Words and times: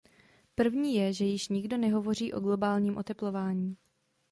První 0.55 0.95
je, 0.95 1.13
že 1.13 1.25
již 1.25 1.47
nikdo 1.49 1.77
nehovoří 1.77 2.33
o 2.33 2.39
globálním 2.39 2.97
oteplování. 2.97 3.77